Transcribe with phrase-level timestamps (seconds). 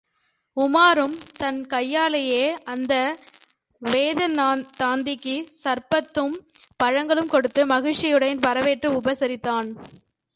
[0.53, 2.93] உமாரும் தன் கையாலேயே அந்த
[3.81, 6.33] வேதாந்திக்கு சர்பத்தும்
[6.75, 9.69] பழங்களும் கொடுத்து மகிழ்ச்சியுடன் வரவேற்று உபசரித்தான்.